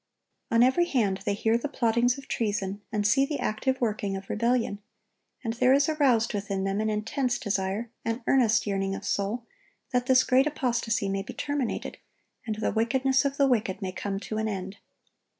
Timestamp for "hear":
1.35-1.59